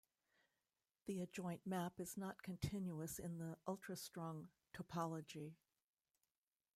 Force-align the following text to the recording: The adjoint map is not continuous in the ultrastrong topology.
The 1.05 1.21
adjoint 1.21 1.67
map 1.67 1.99
is 1.99 2.17
not 2.17 2.41
continuous 2.41 3.19
in 3.19 3.37
the 3.37 3.59
ultrastrong 3.67 4.47
topology. 4.73 5.53